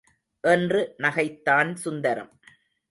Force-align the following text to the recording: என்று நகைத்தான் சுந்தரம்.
என்று 0.43 0.95
நகைத்தான் 0.97 1.73
சுந்தரம். 1.75 2.31